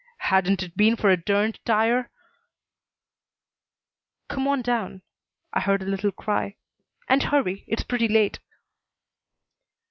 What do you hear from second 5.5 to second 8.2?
I heard a little cry. "And hurry. It's pretty